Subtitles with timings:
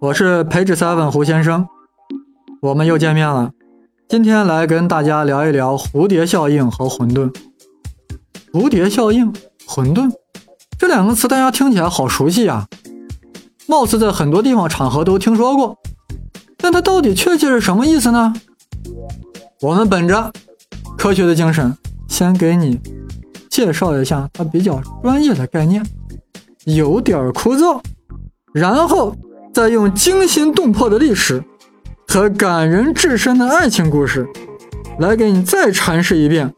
[0.00, 1.66] 我是培智 seven 胡先生，
[2.60, 3.50] 我们又见面了。
[4.08, 7.34] 今天来跟大家聊一聊蝴蝶效应和混沌。
[8.52, 9.34] 蝴蝶效应、
[9.66, 10.08] 混沌
[10.78, 12.68] 这两个词，大家听起来好熟悉呀，
[13.66, 15.76] 貌似在很多地方场合都听说过。
[16.58, 18.32] 但它到底确切是什么意思呢？
[19.60, 20.32] 我们本着
[20.96, 21.76] 科学的精神，
[22.06, 22.80] 先给你
[23.50, 25.84] 介绍一下它比较专业的概念，
[26.66, 27.80] 有点枯燥，
[28.54, 29.12] 然后。
[29.52, 31.42] 再用惊心动魄的历史
[32.06, 34.26] 和感人至深的爱情故事，
[35.00, 36.54] 来给你再阐释一遍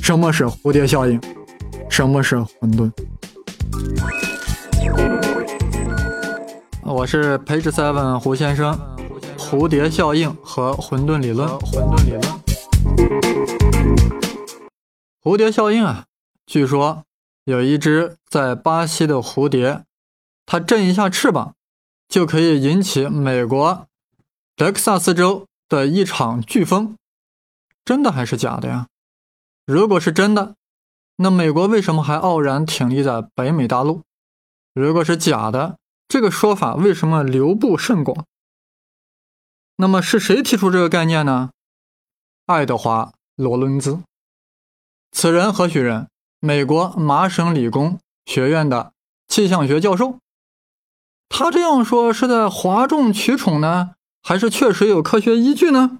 [0.00, 1.20] 什么是蝴蝶效应，
[1.88, 2.90] 什么是混沌。
[6.82, 8.78] 我是培智 seven 胡先生，
[9.36, 11.48] 蝴蝶效应和混沌理论。
[11.60, 12.22] 混沌理论。
[15.20, 16.04] 蝴蝶效应啊，
[16.46, 17.02] 据说
[17.44, 19.82] 有一只在巴西的蝴蝶，
[20.46, 21.54] 它振一下翅膀。
[22.08, 23.86] 就可以引起美国
[24.54, 26.96] 德克萨斯州的一场飓风，
[27.84, 28.86] 真的还是假的呀？
[29.66, 30.54] 如果是真的，
[31.16, 34.02] 那美国为什么还傲然挺立在北美大陆？
[34.72, 38.24] 如果是假的，这个说法为什么流布甚广？
[39.76, 41.50] 那么是谁提出这个概念呢？
[42.46, 44.00] 爱德华·罗伦兹，
[45.10, 46.08] 此人何许人？
[46.38, 48.92] 美国麻省理工学院的
[49.26, 50.18] 气象学教授。
[51.28, 53.90] 他这样说是在哗众取宠呢，
[54.22, 55.98] 还是确实有科学依据呢？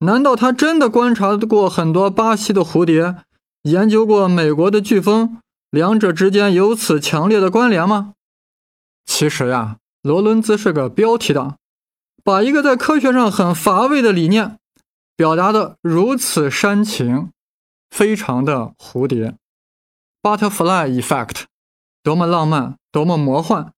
[0.00, 3.16] 难道他真的观察过很多巴西的蝴蝶，
[3.62, 5.38] 研究过美国的飓风，
[5.70, 8.14] 两者之间有此强烈的关联吗？
[9.04, 11.56] 其实呀，罗伦兹是个标题党，
[12.24, 14.58] 把一个在科学上很乏味的理念
[15.16, 17.30] 表达的如此煽情，
[17.90, 19.34] 非常的蝴蝶
[20.22, 21.42] ，butterfly effect，
[22.02, 23.72] 多么浪漫，多么魔幻。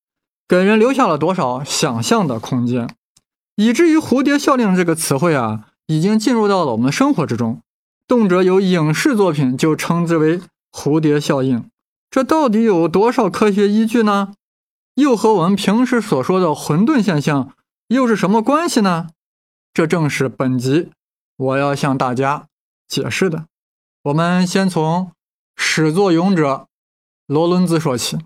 [0.48, 2.94] 给人留下了多少想象的空间，
[3.56, 7.62] 以至于“蝴蝶效应”这个词汇啊，已经进入到了我们的生活之中，
[8.06, 11.68] 动辄有影视作品就称之为“蝴蝶效应”。
[12.10, 14.34] 这到底有多少科学依据呢？
[14.96, 17.54] 又和我们平时所说的混沌现象
[17.88, 19.08] 又是什么关系呢？
[19.72, 20.90] 这正是本集
[21.38, 22.48] 我要向大家
[22.86, 23.46] 解释的。
[24.02, 25.12] 我们先从
[25.56, 26.66] 始作俑者
[27.26, 28.18] 罗伦兹说起。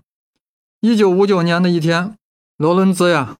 [0.87, 2.15] 一九五九年的一天，
[2.55, 3.35] 罗伦兹呀，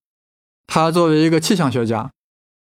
[0.68, 2.12] 他作为一个气象学家，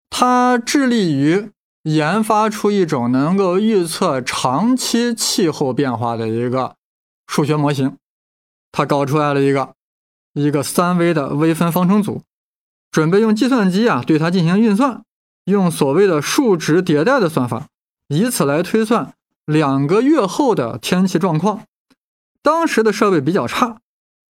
[0.09, 1.51] 他致力于
[1.83, 6.77] 研发出一种能够预测长期气候变化的一个
[7.27, 7.97] 数学模型。
[8.71, 9.73] 他搞出来了一个
[10.31, 12.21] 一个三维的微分方程组，
[12.89, 15.03] 准备用计算机啊对它进行运算，
[15.43, 17.67] 用所谓的数值迭代的算法，
[18.07, 19.13] 以此来推算
[19.45, 21.65] 两个月后的天气状况。
[22.41, 23.81] 当时的设备比较差。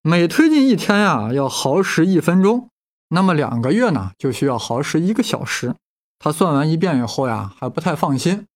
[0.09, 2.71] 每推进一天呀，要耗时一分钟，
[3.09, 5.75] 那么两个月呢，就需要耗时一个小时。
[6.19, 8.47] 他算完一遍以后呀，还不太放心，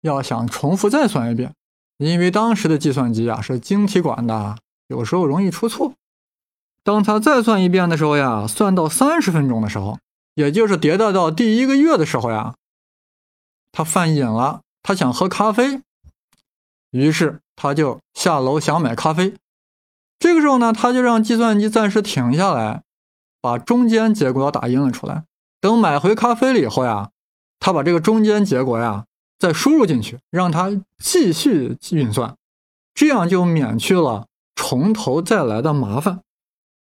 [0.00, 1.52] 要想重复再算一遍，
[1.98, 5.92] 因为当时的计算机啊是晶体管的，有时候容易出错。
[6.82, 9.98] 当他再算一遍的时候呀，算到三十分钟的时候，
[10.34, 12.54] 也就是迭代到第一个月的时候呀，
[13.70, 15.82] 他犯瘾了，他想喝咖啡，
[16.90, 19.34] 于是他就下楼想买咖啡。
[20.18, 22.82] 这个时候呢，他就让计算机暂时停下来，
[23.40, 25.24] 把中间结果打印了出来。
[25.60, 27.10] 等买回咖啡了以后呀，
[27.58, 29.04] 他把这个中间结果呀
[29.38, 32.36] 再输入进去，让它继续运算，
[32.94, 36.20] 这样就免去了从头再来的麻烦。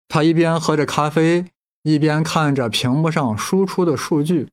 [0.08, 1.48] 他一边喝着咖啡，
[1.84, 4.50] 一边看着屏幕上输出的数据，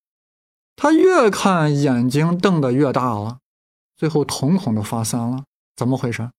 [0.75, 3.39] 他越看眼睛瞪得越大了，
[3.97, 5.45] 最后瞳孔都发散了。
[5.77, 6.31] 怎么回事？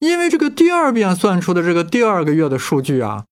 [0.00, 3.26] 因为这个第二遍算出的这个第二个月的数据啊，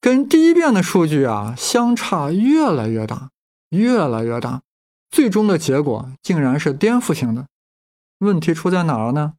[0.00, 3.30] 跟第一遍的数据啊相差越来越大，
[3.70, 4.62] 越来越大，
[5.10, 7.46] 最终的结果竟然是颠覆性的。
[8.18, 9.34] 问题出在哪儿呢？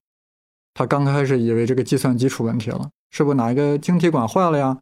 [0.74, 4.80] 他刚开始以为这个计算机出问题了，是不是哪一个晶体管坏了呀？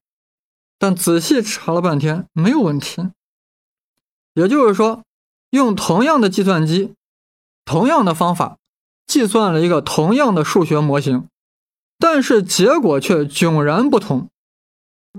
[0.80, 3.12] 但仔细查了半天，没有问题。
[4.34, 5.04] 也就是说，
[5.52, 6.96] 用同样的计算机，
[7.66, 8.58] 同样的方法，
[9.06, 11.28] 计算了一个同样的数学模型。
[12.02, 14.28] 但是结果却迥然不同，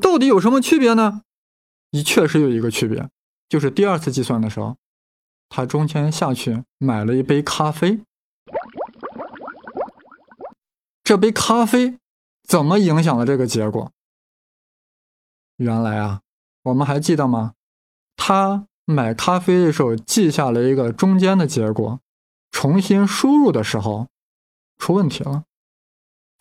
[0.00, 1.22] 到底有什么区别呢？
[1.92, 3.08] 你确实有一个区别，
[3.48, 4.76] 就是第二次计算的时候，
[5.48, 8.00] 他中间下去买了一杯咖啡，
[11.04, 11.98] 这杯咖啡
[12.42, 13.92] 怎么影响了这个结果？
[15.58, 16.22] 原来啊，
[16.64, 17.52] 我们还记得吗？
[18.16, 22.00] 他买咖啡的时候记下了一个中间的结果，
[22.50, 24.08] 重新输入的时候
[24.78, 25.44] 出问题了。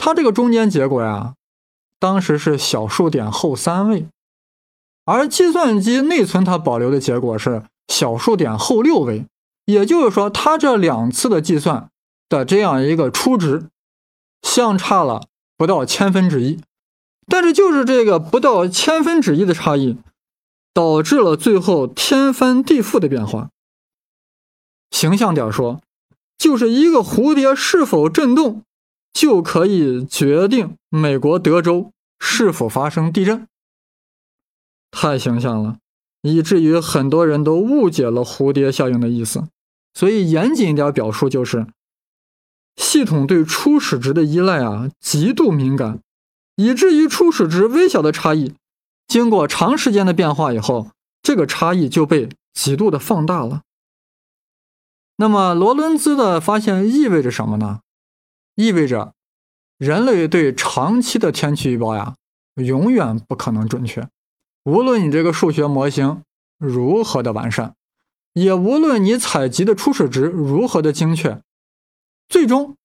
[0.03, 1.35] 它这个中间结果呀，
[1.99, 4.07] 当时是小数点后三位，
[5.05, 9.27] 而计算机内存它保留的结果是小数点后六位，
[9.65, 11.91] 也就是说，它这两次的计算
[12.27, 13.67] 的这样一个初值
[14.41, 16.59] 相差了不到千分之一。
[17.27, 19.99] 但是就是这个不到千分之一的差异，
[20.73, 23.49] 导致了最后天翻地覆的变化。
[24.89, 25.79] 形象点说，
[26.39, 28.63] 就是一个蝴蝶是否震动，
[29.13, 33.47] 就可以决定美国德州是否发生地震。
[34.91, 35.77] 太形象了，
[36.21, 39.47] 以至于很多人都误解了蝴蝶效应的意思。
[39.93, 41.67] 所以严谨一点表述就是，
[42.77, 45.99] 系统对初始值的依赖啊极度敏感，
[46.55, 48.53] 以至于初始值微小的差异，
[49.07, 50.91] 经过长时间的变化以后，
[51.21, 53.63] 这个差异就被极度的放大了。
[55.17, 57.81] 那么罗伦兹的发现意味着什么呢？
[58.55, 59.13] 意味着
[59.77, 62.15] 人类对长期的天气预报呀，
[62.55, 64.07] 永远不可能准确。
[64.63, 66.21] 无论你这个数学模型
[66.57, 67.73] 如何的完善，
[68.33, 71.41] 也无论你采集的初始值如何的精确，
[72.29, 72.75] 最终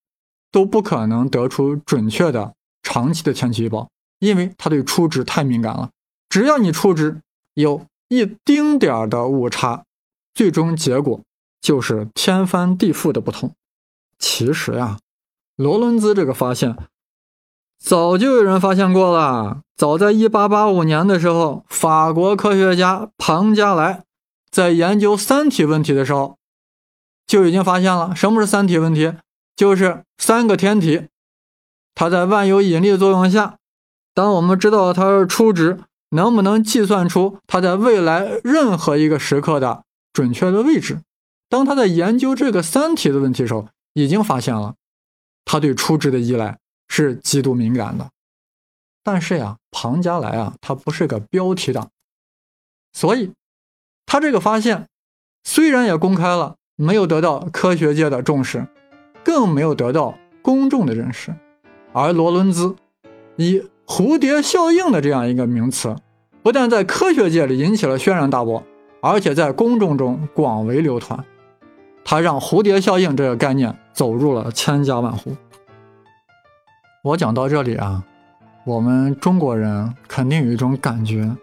[0.50, 5.90] 都不可能得出准确的长期的天气预报，因为它对初值太敏感了。
[6.28, 7.20] 只要你初值
[7.54, 9.84] 有一丁点儿的误差，
[10.34, 11.20] 最终结果
[11.60, 13.54] 就是天翻地覆的不同。
[14.18, 14.98] 其实呀，
[15.56, 16.76] 罗伦兹这个发现。
[17.78, 19.60] 早就有人发现过了。
[19.76, 24.04] 早在1885年的时候，法国科学家庞加莱
[24.50, 26.36] 在研究三体问题的时候，
[27.26, 29.12] 就已经发现了什么是三体问题，
[29.54, 31.08] 就是三个天体，
[31.94, 33.56] 它在万有引力作用下，
[34.14, 35.78] 当我们知道它是初值，
[36.10, 41.00] 能不能计算出它在未来任何一个时刻的准确的位置？
[41.50, 44.74] 当他在研究这个三体的问题的时候，已经发现了
[45.46, 46.58] 他对初值的依赖。
[46.88, 48.08] 是极度敏感的，
[49.02, 51.90] 但是呀，庞加莱啊，他不是个标题党，
[52.92, 53.32] 所以
[54.06, 54.86] 他这个发现
[55.42, 58.68] 虽然也公开了，没有得到科学界的重视，
[59.24, 61.34] 更没有得到公众的认识。
[61.92, 62.76] 而罗伦兹
[63.34, 65.96] 以蝴蝶效应的这样一个名词，
[66.44, 68.62] 不但在科学界里引起了轩然大波，
[69.02, 71.26] 而且在公众中广为流传，
[72.08, 75.36] 他让蝴蝶效应这个概念走入了千家万户。
[77.02, 78.04] 我讲到这里啊，
[78.64, 81.36] 我们中国人肯定有一种感觉，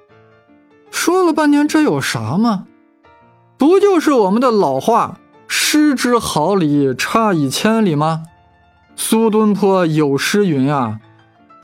[0.90, 2.66] 说了半天这有啥吗？
[3.58, 5.20] 不就是我们的老话
[5.50, 8.24] “失之毫厘，差以千里”吗？
[8.96, 11.02] 苏东坡有诗云啊：“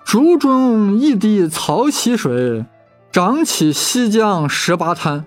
[0.03, 2.65] 竹中一滴曹溪水，
[3.13, 5.25] 涨起西江十八滩。”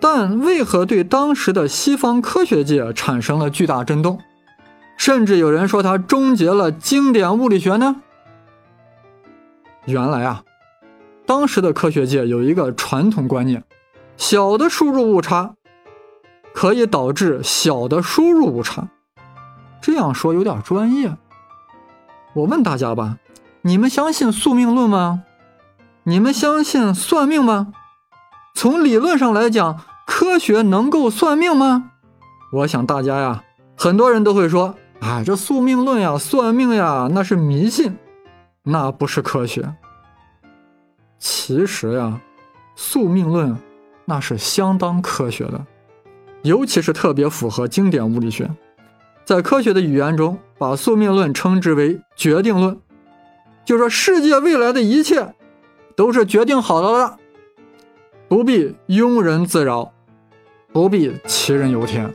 [0.00, 4.18] 但为何对当时的西方科学界产生了巨大震动？
[4.96, 7.96] 甚至有人说他终结了经典物理学呢。
[9.86, 10.42] 原来啊，
[11.26, 13.64] 当时的科学界有一个传统观念：
[14.16, 15.54] 小的输入误差
[16.52, 18.88] 可以导致小的输入误差。
[19.80, 21.16] 这样说有点专业。
[22.34, 23.16] 我问大家吧，
[23.62, 25.22] 你们相信宿命论吗？
[26.04, 27.72] 你们相信算命吗？
[28.54, 31.92] 从理论上来讲，科学能够算命吗？
[32.52, 33.44] 我想大家呀，
[33.76, 34.74] 很多人都会说。
[35.00, 37.96] 哎，这宿命论呀，算命呀，那是迷信，
[38.64, 39.74] 那不是科学。
[41.18, 42.20] 其实呀，
[42.76, 43.56] 宿命论
[44.04, 45.64] 那是相当科学的，
[46.42, 48.50] 尤其是特别符合经典物理学。
[49.24, 52.78] 在科学的语言中，把宿命论称之为决定论，
[53.64, 55.34] 就说世界未来的一切
[55.96, 57.18] 都是决定好了的，
[58.30, 59.92] 不必庸人自扰，
[60.72, 62.14] 不必杞人忧天。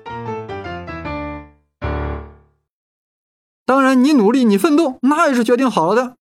[3.65, 6.15] 当然，你努力，你奋斗，那也是决定好了的。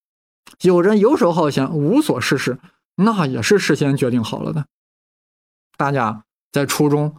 [0.62, 2.58] 有人游手好闲，无所事事，
[2.96, 4.66] 那也是事先决定好了的。
[5.76, 7.14] 大家在初中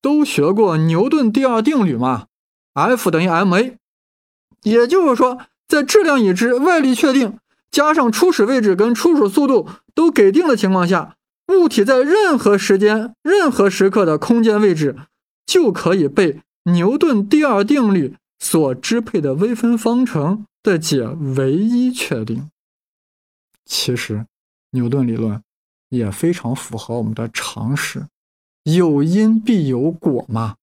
[0.00, 2.26] 都学过牛顿第二定律嘛
[2.74, 3.74] ？F 等于 ma，
[4.62, 7.40] 也就是说，在质量已知、外力确定，
[7.72, 11.16] 加上初始位置跟初始速度都给定的情况下，
[11.50, 14.96] 物体在任何时间、任何时刻的空间位置，
[15.44, 18.16] 就可以被牛顿第二定律。
[18.42, 22.50] 所支配的微分方程的解唯一确定。
[23.66, 24.24] 其实，
[24.70, 25.42] 牛顿理论
[25.90, 28.06] 也非常符合我们的常识，
[28.62, 30.56] 有因必有果嘛。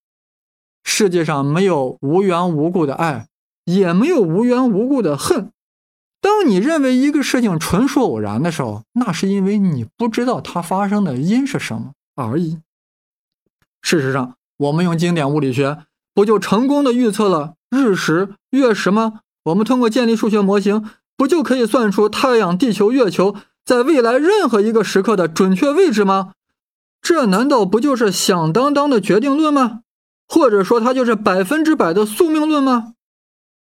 [0.83, 3.27] 世界上没有无缘无故的爱，
[3.65, 5.51] 也没有无缘无故的恨。
[6.27, 12.59] 当你认为一个事情纯属偶然的时候，那是因为你不知道它发生的因是什么而已。
[13.81, 17.53] 事实上，我们用经典物理学，不就成功的预测了？
[17.69, 19.21] 日食、月食吗？
[19.45, 26.33] 我们通过建立数学模型，不就可以算出太阳、地球、月球在未来任何一个时刻的准确位置吗？
[27.01, 29.83] 这难道不就是响当当的决定论吗？
[30.27, 32.95] 或者说它就是百分之百的宿命论吗？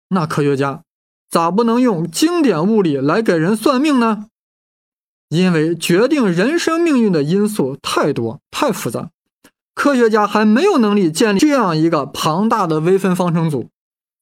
[0.09, 0.83] 那科学家
[1.29, 4.27] 咋不能用经典物理来给人算命呢？
[5.29, 9.09] 因为决定人生命运的因素太多太复杂，
[9.75, 13.69] 科学家还没有能力建立这样一个庞大的微分方程组，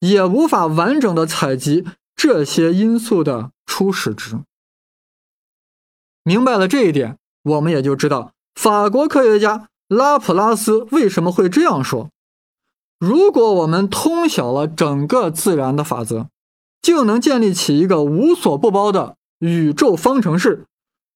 [0.00, 1.84] 也无法完整的采集
[2.16, 4.40] 这些因素的初始值。
[6.24, 12.10] 明白了这一点，我们也就知道法国科学家拉普拉斯为什么会这样说。
[12.98, 16.26] 如果我们通晓了整个自然的法则，
[16.86, 20.66] 就能建立起一个无所不包的宇宙方程式。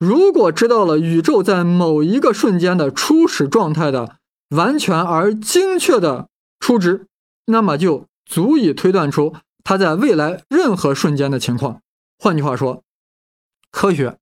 [0.00, 4.16] 如果知道了宇宙在某一个瞬间的初始状态的
[4.48, 7.06] 完全而精确的初值，
[7.46, 11.80] 那么就足以推断出它在未来任何瞬间的情况。
[12.18, 12.82] 换句话说，
[13.70, 14.18] 科学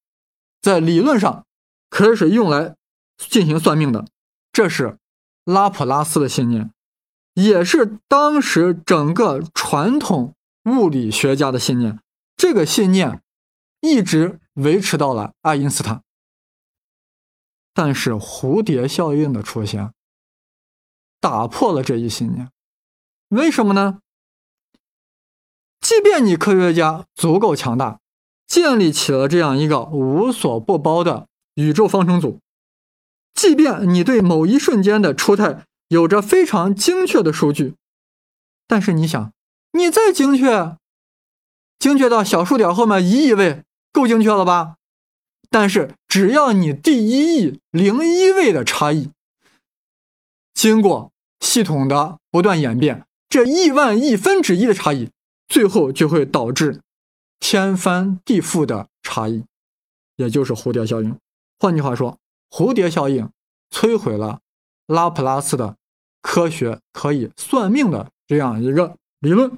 [0.61, 1.47] 在理论上
[1.89, 2.75] 可以是用来
[3.17, 4.05] 进行算命的。
[4.53, 4.99] 这是
[5.47, 6.71] 拉普拉斯的信念。
[7.35, 10.35] 也是当时整个传统
[10.69, 12.01] 物理学家的信念，
[12.37, 13.23] 这个信念
[13.81, 16.03] 一直维持到了爱因斯坦。
[17.73, 19.93] 但是蝴蝶效应的出现
[21.21, 22.51] 打破了这一信念，
[23.29, 24.01] 为什么呢？
[25.81, 28.01] 即便你科学家足够强大，
[28.47, 32.41] 建立起了这样一个无所不包的宇宙方程组，
[33.35, 35.65] 即便你对某一瞬间的出态。
[35.89, 37.75] 有着非常精确的数据，
[38.67, 39.33] 但是你想，
[39.73, 40.77] 你再精确，
[41.79, 44.77] 精确到小数点后面一亿位，够精确了吧？
[45.51, 49.11] 但是只要你第一亿零一位的差异，
[50.55, 55.11] 经过系统的不断演变，这亿万亿分之一的差异，
[55.47, 56.81] 最后就会导致
[57.41, 59.45] 天翻地覆的差异，
[60.17, 61.17] 也就是蝴蝶效应。
[61.59, 62.19] 换句话说，
[62.51, 63.31] 蝴蝶效应
[63.71, 64.41] 摧毁了
[64.87, 65.77] 拉普拉斯的。
[66.21, 69.51] 科学可以算命的这样一个理论。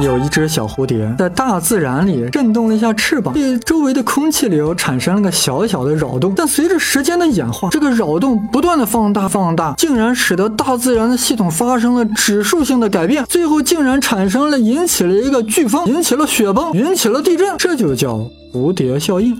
[0.00, 6.32] 有一只小蝴蝶在大自然里震动了一下翅膀，对周围的空气流产生了个小小的扰动。
[6.36, 18.14] 但随着时间的演化，这个扰动不断的放大放大，竟然使得大自然的系统发生了指数性的改变，最后竟然产生了引起了一个飓风，引起了雪崩，引起了地震，这就叫
[18.54, 19.36] 蝴蝶效应。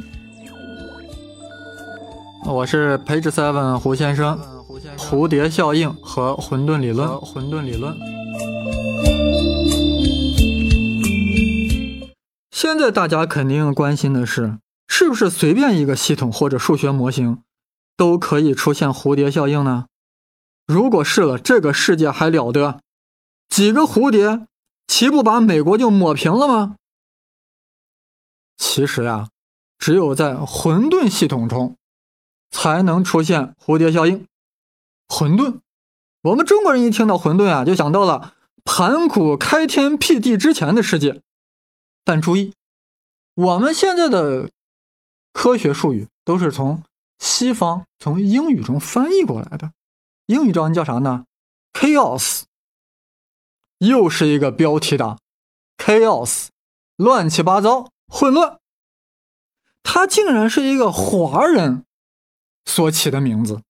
[2.44, 4.36] 我是 Page Seven 胡先生。
[4.96, 7.20] 蝴蝶效应和混沌理论。
[7.20, 7.96] 混沌理论。
[12.50, 14.58] 现在大家肯定关心的是，
[14.88, 17.42] 是不是随便一个系统或者数学模型
[17.96, 19.86] 都可以出现蝴蝶效应呢？
[20.66, 22.80] 如果是了，这个世界还了得？
[23.48, 24.46] 几个蝴蝶
[24.86, 26.76] 岂不把美国就抹平了吗？
[28.56, 29.28] 其实呀，
[29.78, 31.76] 只有在混沌系统中
[32.50, 34.26] 才能出现蝴蝶效应。
[35.08, 35.60] 混沌，
[36.22, 38.34] 我们中国人一听到混沌啊，就想到了
[38.64, 41.22] 盘古开天辟地之前的世界。
[42.04, 42.52] 但注意，
[43.34, 44.50] 我们现在的
[45.32, 46.82] 科学术语都是从
[47.18, 49.72] 西方从英语中翻译过来的。
[50.26, 51.24] 英语中叫啥呢
[51.72, 52.42] ？chaos，
[53.78, 55.18] 又是一个标题党。
[55.78, 56.48] chaos，
[56.96, 58.58] 乱七八糟，混乱。
[59.82, 61.84] 它竟然是一个华人
[62.66, 63.62] 所起的名字。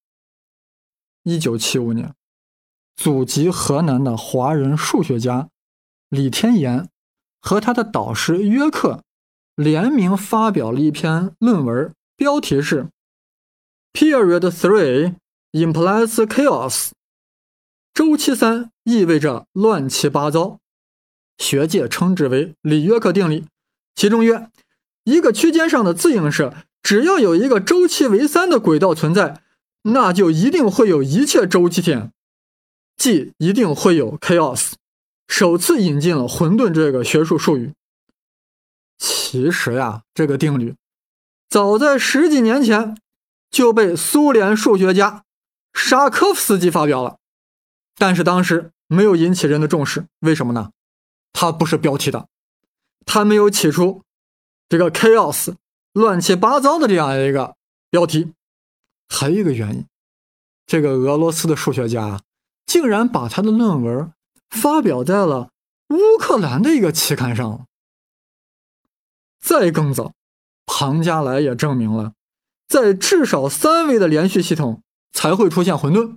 [1.28, 2.14] 一九七五年，
[2.96, 5.50] 祖籍河南的华人数学家
[6.08, 6.88] 李天岩
[7.38, 9.02] 和他的导师约克
[9.54, 12.88] 联名发表了一篇论文，标题是
[13.92, 15.16] “Period Three
[15.52, 16.92] Implies Chaos”。
[17.92, 20.60] 周期三意味着乱七八糟，
[21.36, 23.44] 学界称之为李约克定理。
[23.94, 24.50] 其中曰：
[25.04, 29.42] 一个区间上的自影射，只要有一个周期为三的轨道存在。
[29.82, 32.12] 那就一定会有一切周期点，
[32.96, 34.72] 即一定会有 chaos。
[35.26, 37.72] 首次引进了混沌这个学术术语。
[38.98, 40.74] 其实呀，这个定律
[41.48, 42.96] 早在十几年前
[43.50, 45.22] 就被苏联数学家
[45.72, 47.18] 沙科夫斯基发表了，
[47.96, 50.06] 但是当时没有引起人的重视。
[50.20, 50.72] 为什么呢？
[51.32, 52.26] 它不是标题党，
[53.06, 54.02] 它没有起出
[54.68, 55.54] 这个 chaos
[55.92, 57.54] 乱七八糟的这样一个
[57.90, 58.32] 标题。
[59.08, 59.84] 还有一个原因，
[60.66, 62.20] 这个俄罗斯的数学家
[62.66, 64.12] 竟然把他的论文
[64.50, 65.50] 发表在了
[65.88, 67.66] 乌克兰的一个期刊上。
[69.40, 70.12] 再更早，
[70.66, 72.12] 庞加莱也证明了，
[72.68, 76.16] 在至少三维的连续系统才会出现混沌。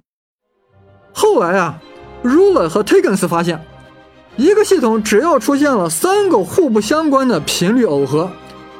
[1.13, 1.81] 后来啊
[2.24, 3.65] ，Ruler 和 t a g e n s 发现，
[4.38, 8.31] 一个系统只要出现了三个互不相关的频率耦合，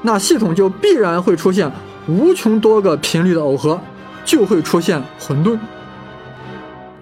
[0.02, 1.72] 那系统就必然会出现
[2.08, 3.80] 无穷多个频率的耦合，
[4.26, 5.60] 就会出现混沌。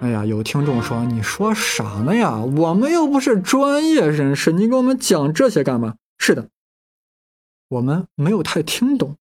[0.00, 2.38] 哎呀，有听众说：“你说啥呢呀？
[2.38, 6.48] 我们又不是专业人士，你给我们讲这些干嘛？”是的，
[7.68, 9.16] 我们没有太听懂，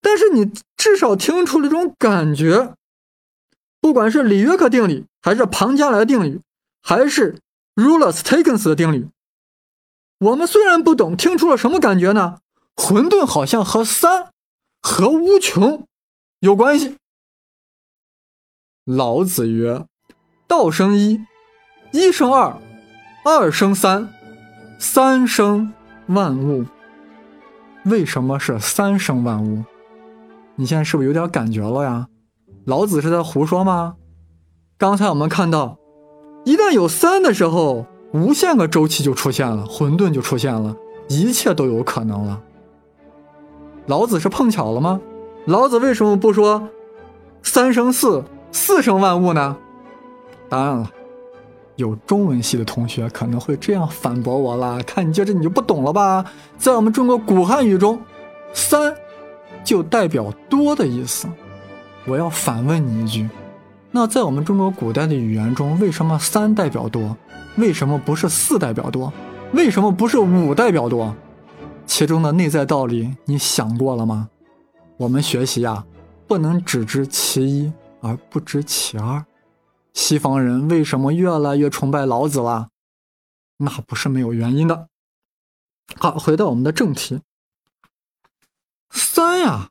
[0.00, 2.74] 但是你至少听出了这种感觉。
[3.80, 6.40] 不管是里约克定理，还是庞加莱定理，
[6.82, 7.36] 还是
[7.74, 9.08] Rulers-Takens 的定理，
[10.18, 12.38] 我们虽然不懂，听出了什么感觉呢？
[12.76, 14.30] 混沌好像和三、
[14.80, 15.86] 和无穷
[16.40, 16.96] 有关系。
[18.84, 19.86] 老子曰。
[20.46, 21.18] 道生一，
[21.90, 22.58] 一生二，
[23.24, 24.10] 二生三，
[24.78, 25.72] 三生
[26.08, 26.66] 万物。
[27.86, 29.64] 为什么是三生万物？
[30.56, 32.08] 你现在是不是有点感觉了呀？
[32.66, 33.96] 老子是在胡说吗？
[34.76, 35.78] 刚才我们看到，
[36.44, 40.76] 一旦有三的时候，无限个周期就出现了，混沌就出现了，
[41.08, 42.42] 一切都有可能了。
[43.86, 45.00] 老子是碰巧了吗？
[45.46, 46.68] 老子为什么不说
[47.42, 48.22] 三生四，
[48.54, 49.56] 四生万物呢？
[50.48, 50.88] 答案了，
[51.74, 54.78] 有中文系的同学可能会这样反驳我啦。
[54.86, 56.24] 看你接着你就不懂了吧？
[56.56, 58.00] 在我们中国古汉语中，
[58.52, 58.94] 三
[59.64, 61.26] 就代表多的意思。
[62.06, 63.28] 我要反问你一句：
[63.90, 67.16] 那在我们中国古代的语言中，为什么三代表多？
[67.56, 69.12] 为什么不是四代表多？
[69.52, 71.12] 为什么不是五代表多？
[71.86, 74.28] 其中的内在道理你想过了吗？
[74.96, 75.84] 我们学习呀，
[76.28, 77.72] 不能只知其一
[78.04, 79.24] 而不知其二。
[79.94, 82.68] 西方人为什么越来越崇拜老子了？
[83.56, 84.88] 那不是没有原因的。
[85.96, 87.20] 好，回到我们的正题，
[88.90, 89.70] 三呀，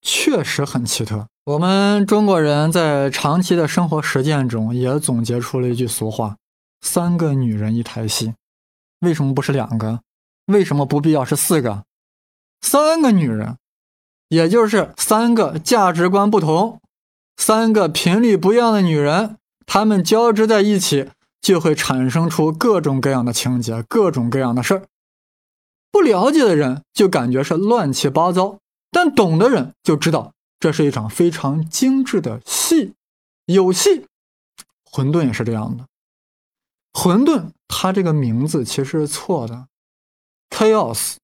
[0.00, 1.26] 确实很奇特。
[1.44, 6.36] 我们中国人在长期的生活实践中也总结出了一句俗话
[6.82, 8.34] ：“三个女人一台戏。”
[9.00, 10.00] 为什么不是两个？
[10.46, 11.84] 为什么不必要是四个？
[12.60, 13.56] 三个女人，
[14.28, 16.81] 也就是三个价值观不同、
[17.36, 19.38] 三个频率不一样的女人。
[19.66, 24.86] 她们交织在一起，就会产生出各种各样的情节，各种各样的事儿。
[25.90, 28.58] 不了解的人就感觉是乱七八糟，
[28.90, 32.94] 但懂的人就知道这是一场非常精致的戏，
[33.46, 34.06] 有戏。
[34.84, 35.86] 混沌也是这样的，
[36.92, 39.68] 混沌它这个名字其实是错的
[40.50, 41.16] ，chaos。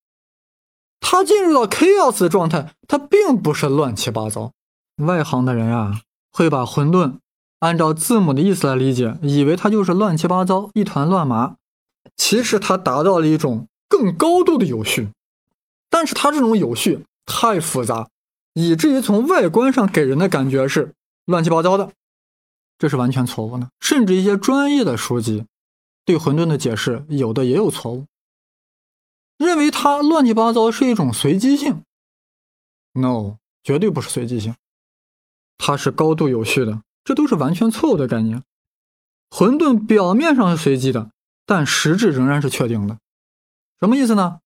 [1.01, 4.53] 它进入到 chaos 的状态，它并不是乱七八糟。
[4.99, 7.19] 外行的人啊，会把混沌。
[7.61, 11.57] 按照字母的意思来理解，以为它就是乱七八糟一团乱麻，
[12.17, 15.09] 其实它达到了一种更高度的有序，
[15.91, 18.09] 但是它这种有序太复杂，
[18.55, 21.91] 以至于从外观上给人的感觉是乱七八糟的，
[22.79, 23.69] 这是完全错误的。
[23.81, 25.45] 甚至一些专业的书籍
[26.05, 28.07] 对混沌的解释，有的也有错误，
[29.37, 31.83] 认为它乱七八糟是一种随机性。
[32.93, 34.55] No，绝对不是随机性，
[35.59, 36.83] 它是高度有序的。
[37.05, 38.42] 这都是完全错误的概念。
[39.31, 41.11] 混沌表面上是随机的，
[41.44, 42.99] 但实质仍然是确定的。
[43.81, 44.40] 什么意思呢？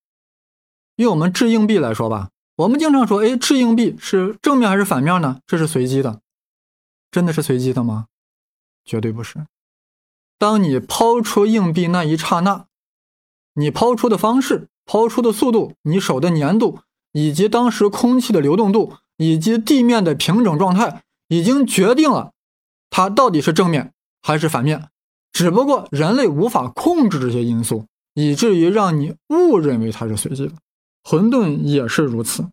[0.96, 5.40] 用我们掷硬币来说吧，我们经常说，哎，掷硬币是正面还是反面呢？
[5.46, 6.20] 这是随机的，
[7.10, 8.06] 真的是随机的吗？
[8.84, 9.46] 绝对不是。
[10.38, 12.66] 当你抛出硬币那一刹那，
[13.54, 16.80] 你抛出的方式、抛出的速度、你手的粘度，
[17.12, 22.32] 以及当时空气的流动度，以及地面的平整状态，已经决定了。
[22.90, 24.88] 它到底是正面还是反面？
[25.32, 30.52] 只不过人类无法控制这些因素，以至于让你误认为它是随机的。
[31.04, 32.48] 混沌也是如此。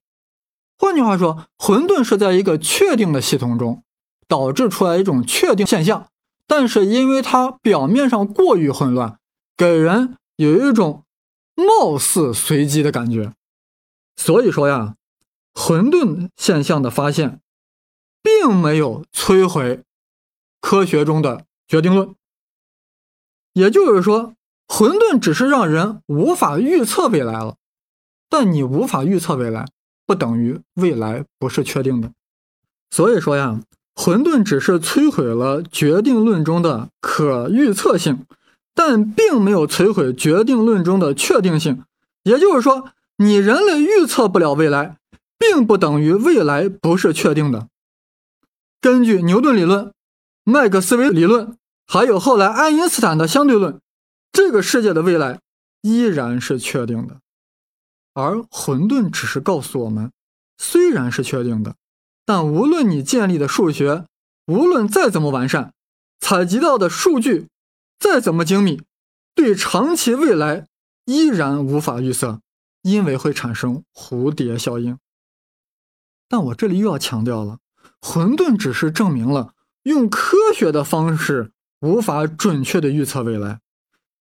[0.78, 3.84] 换句话说，混沌是在一个确定的系统中
[4.28, 6.08] 导致出来一种确定现象，
[6.48, 9.18] 但是因为它表面上过于混乱，
[9.58, 11.04] 给人有一种
[11.56, 13.34] 貌似随机的感觉。
[14.16, 14.96] 所以说呀，
[15.54, 17.42] 混沌现象的发现，
[18.22, 19.84] 并没有摧毁。
[20.62, 22.14] 科学中的决定论，
[23.54, 24.34] 也就是说，
[24.68, 27.56] 混沌只是让人无法预测未来了。
[28.28, 29.66] 但你无法预测未来，
[30.06, 32.12] 不等于未来不是确定的。
[32.92, 33.62] 所以说呀，
[33.96, 38.26] 混沌只是摧毁了决定论中的可预测性，
[38.76, 41.84] 但并没有摧毁决定论中的确定性。
[42.24, 44.98] 也就是说，你人类预测不了未来，
[45.39, 47.69] 并不等于未来不是确定的。
[48.80, 49.91] 根据牛顿理论。
[50.45, 53.80] 麦克斯韦理论，还有后来爱因斯坦的相对论，
[54.32, 55.41] 这个世界的未来
[55.82, 57.19] 依然是确定的，
[58.15, 60.12] 而混沌只是告诉我们，
[60.58, 61.75] 虽然是确定的，
[62.25, 64.06] 但无论你建立的数学
[64.47, 65.71] 无论再怎么完善，
[66.19, 67.47] 采集到的数据
[67.99, 68.82] 再怎么精密，
[69.36, 70.65] 对长期未来
[71.06, 72.41] 依然无法预测，
[72.82, 74.97] 因为会产生蝴蝶效应。
[76.30, 77.58] 但我这里又要强调了，
[78.00, 83.60] 混沌只是证明了用科学的方式无法准确的预测未来。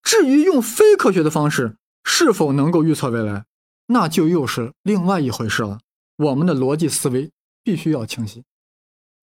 [0.03, 3.45] 至于用非科学的方式是否能够预测未来，
[3.89, 5.81] 那就又是另外一回事了。
[6.17, 7.31] 我们的逻辑思维
[7.63, 8.45] 必须要清晰。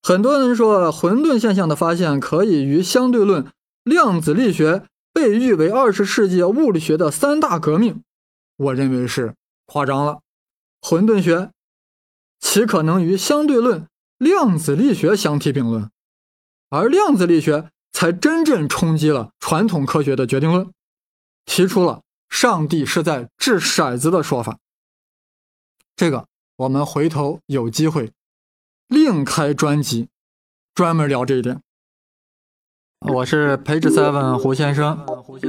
[0.04, 3.52] 很多人说混沌现象的发现可以与相对论、
[3.84, 8.04] 量子力学被誉为二十世纪物理学的三大革命，
[8.58, 9.34] 我认为是
[9.66, 10.20] 夸张了。
[10.80, 11.50] 混沌学
[12.46, 13.88] 岂可能与相对论、
[14.20, 15.90] 量子力学相提并论？
[16.70, 20.72] 而量子力学才真正冲击了传统科学的决定论，
[21.46, 24.60] 提出了上帝是在掷骰子的说法。
[25.96, 26.28] 这个
[26.58, 28.12] 我们回头有机会。
[28.88, 30.08] 另开专辑，
[30.76, 31.60] 专门聊这一点。
[33.00, 35.04] 我是 Page Seven 胡先生。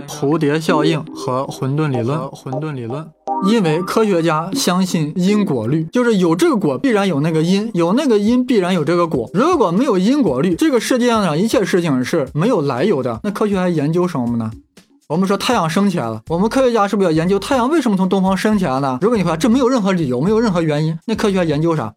[0.09, 3.13] 蝴蝶效应和混沌理论，混沌理论。
[3.45, 9.31] 因为科学家相信因果律，就是有这个果必然有那个因，有那个因必然有这个果。
[9.35, 13.21] 如果没有因果律，这个世界上一切事情是没有来由的。
[13.23, 14.51] 那科学还研究什么呢？
[15.09, 18.99] 我们说太阳升起来了，我们科学家是不是要研究太阳为什么从东方升起来呢？
[19.01, 21.93] 如果你说这没有任何理由，没有任何原因，那科学家研究啥？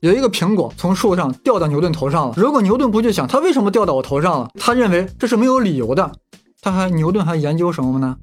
[0.00, 2.34] 有一个苹果从树上掉到牛顿头上了。
[2.36, 6.12] 如果牛顿不去想它为什么掉到我头上了，他认为这是没有理由的，
[6.60, 8.16] 他还牛顿还研究什么呢？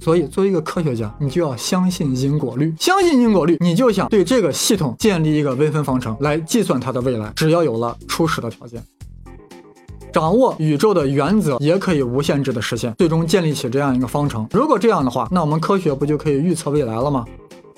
[0.00, 7.30] 所以作为一个科学家，你就要相信因果律，相信因果律，你就想对这个系统建立一个微分方程来计算它的未来。
[7.36, 8.82] 只要有了初始的条件，
[10.10, 14.48] 掌握宇宙的原则，也可以无限制的实现，最终建立起这样一个方程。
[14.52, 17.26] 如果这样的话，那我们科学不就可以预测未来了吗？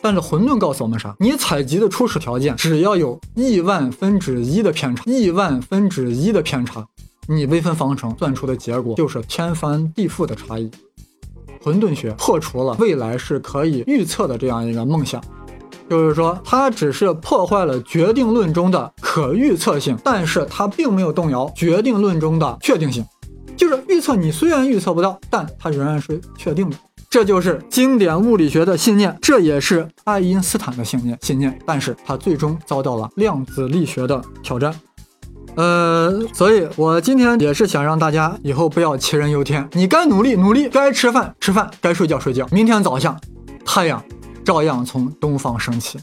[0.01, 1.15] 但是混沌告诉我们啥？
[1.19, 6.87] 你采集的初始条件只要有亿万分之一的偏差，亿万分之一的偏差，
[7.27, 10.71] 你微分方程算出的结果就是天翻地覆的差异。
[11.63, 15.23] 混沌学破除了未来是可以预测的这样一个梦想，
[15.89, 23.05] 就是说它只是破坏了决定论中的可预测性，但是它并没有动摇决定论中的确定性。
[23.57, 26.77] 就是预测你虽然预测不到，但它仍然是确定的。
[27.09, 31.17] 这就是经典物理学的信念，这也是爱因斯坦的信念。
[31.21, 34.75] 信念，但是他最终遭到了量子力学的挑战。
[35.55, 42.47] 呃，所以我今天也是想让大家以后不要杞人忧天，你该努力努力，该吃饭吃饭，该睡觉睡觉。
[42.51, 43.19] 明天早上，
[43.65, 44.03] 太阳
[44.45, 45.99] 照样从东方升起。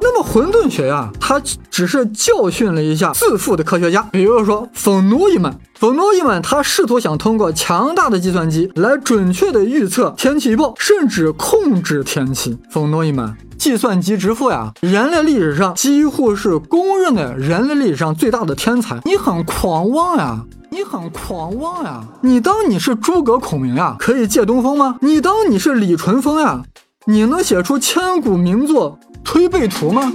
[0.00, 1.40] 那么混沌学呀，它
[1.70, 5.58] 只是教训了一下自负的科学家，比如说冯诺依曼。
[5.74, 12.56] 冯诺依曼他试图想通过强大的计算机来准确的预测天气预报，甚至控制天气。
[12.70, 19.00] 冯诺依曼，计算机之父呀，人类历史上几乎是公认的人类历史上最大的天才。
[19.04, 22.00] 你很狂妄呀，你很狂妄呀！
[22.20, 24.94] 你当你是诸葛孔明呀，可以借东风吗？
[25.00, 26.62] 你当你是李淳风呀，
[27.06, 30.12] 你能写出千古名作《推背图》吗？